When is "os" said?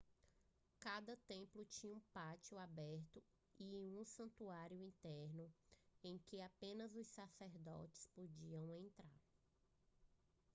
6.95-7.05